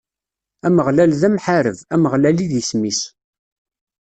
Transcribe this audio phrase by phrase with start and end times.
[0.67, 3.01] Ameɣlal d amḥareb, Ameɣlal i d isem-is.